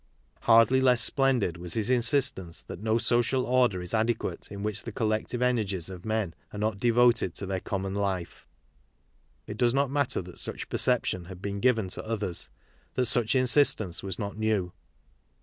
Hardly 0.41 0.81
less 0.81 0.99
splendid 1.03 1.57
was 1.57 1.75
his 1.75 1.91
insistence 1.91 2.63
that 2.63 2.81
no 2.81 2.97
social 2.97 3.45
order 3.45 3.83
is 3.83 3.93
adequate 3.93 4.47
in 4.51 4.63
which 4.63 4.81
the 4.81 4.91
collective 4.91 5.43
energies 5.43 5.91
of 5.91 6.05
men 6.05 6.33
are 6.51 6.57
not 6.57 6.79
devoted 6.79 7.35
to 7.35 7.45
their 7.45 7.59
common 7.59 7.93
life. 7.93 8.47
It 9.45 9.57
does 9.57 9.75
not 9.75 9.91
matter 9.91 10.23
that 10.23 10.39
such 10.39 10.69
perception 10.69 11.25
had 11.25 11.39
been 11.39 11.59
given 11.59 11.87
to 11.89 12.03
others, 12.03 12.49
that 12.95 13.05
such 13.05 13.35
insistence 13.35 14.01
was 14.01 14.17
not 14.17 14.35
new. 14.39 14.73